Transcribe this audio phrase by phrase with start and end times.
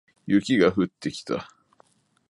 [0.25, 1.55] 雪が降ってきた